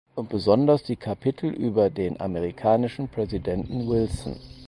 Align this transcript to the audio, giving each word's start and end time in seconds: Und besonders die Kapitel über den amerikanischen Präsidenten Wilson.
Und 0.15 0.29
besonders 0.29 0.81
die 0.81 0.95
Kapitel 0.95 1.51
über 1.51 1.91
den 1.91 2.19
amerikanischen 2.19 3.07
Präsidenten 3.07 3.87
Wilson. 3.87 4.35